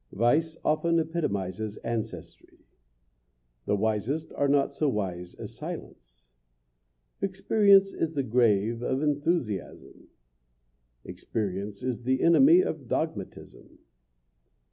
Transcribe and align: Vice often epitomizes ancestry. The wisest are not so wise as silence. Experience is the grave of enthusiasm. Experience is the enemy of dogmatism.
Vice 0.11 0.57
often 0.65 0.97
epitomizes 0.97 1.77
ancestry. 1.83 2.65
The 3.67 3.75
wisest 3.75 4.33
are 4.33 4.47
not 4.47 4.71
so 4.71 4.89
wise 4.89 5.35
as 5.35 5.53
silence. 5.53 6.29
Experience 7.21 7.93
is 7.93 8.15
the 8.15 8.23
grave 8.23 8.81
of 8.81 9.03
enthusiasm. 9.03 10.07
Experience 11.05 11.83
is 11.83 12.01
the 12.01 12.23
enemy 12.23 12.61
of 12.61 12.87
dogmatism. 12.87 13.77